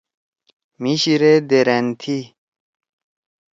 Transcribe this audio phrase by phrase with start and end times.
[0.81, 2.17] مھی شیِرے دیرأن تھی۔